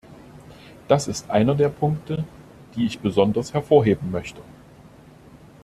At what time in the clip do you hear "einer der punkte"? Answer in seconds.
1.29-2.23